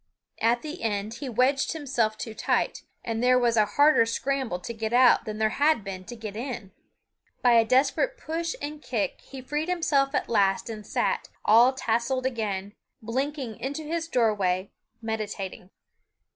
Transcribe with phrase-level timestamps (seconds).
[0.41, 4.73] At the end he wedged himself too tight, and there was a harder scramble to
[4.73, 6.71] get out than there had been to get in.
[7.43, 12.25] By a desperate push and kick he freed himself at last and sat, all tousled
[12.25, 14.71] again, blinking into his doorway,
[15.03, 15.69] meditating.